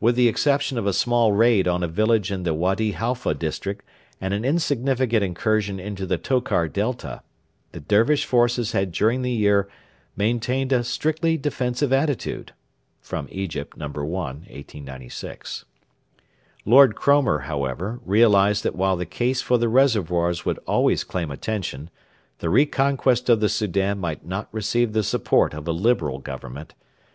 With 0.00 0.16
the 0.16 0.28
exception 0.28 0.76
of 0.76 0.86
a 0.86 0.92
small 0.92 1.32
raid 1.32 1.66
on 1.66 1.82
a 1.82 1.88
village 1.88 2.30
in 2.30 2.42
the 2.42 2.52
Wady 2.52 2.90
Halfa 2.92 3.32
district 3.32 3.86
and 4.20 4.34
an 4.34 4.44
insignificant 4.44 5.24
incursion 5.24 5.80
into 5.80 6.04
the 6.04 6.18
Tokar 6.18 6.68
Delta 6.68 7.22
the 7.70 7.80
Dervish 7.80 8.26
forces 8.26 8.72
had 8.72 8.92
during 8.92 9.22
the 9.22 9.30
year 9.30 9.70
maintained 10.14 10.72
'a 10.72 10.84
strictly 10.84 11.38
defensive 11.38 11.90
attitude.' 11.90 12.52
[EGYPT, 13.10 13.78
No. 13.78 13.86
1, 13.86 14.00
1896.] 14.10 15.64
Lord 16.66 16.94
Cromer, 16.94 17.38
however, 17.48 17.98
realised 18.04 18.64
that 18.64 18.76
while 18.76 18.98
the 18.98 19.06
case 19.06 19.40
for 19.40 19.56
the 19.56 19.70
reservoirs 19.70 20.44
would 20.44 20.58
always 20.66 21.02
claim 21.02 21.30
attention, 21.30 21.88
the 22.40 22.50
re 22.50 22.66
conquest 22.66 23.30
of 23.30 23.40
the 23.40 23.48
Soudan 23.48 23.98
might 23.98 24.22
not 24.26 24.50
receive 24.52 24.92
the 24.92 25.02
support 25.02 25.54
of 25.54 25.66
a 25.66 25.72
Liberal 25.72 26.18
Government. 26.18 26.74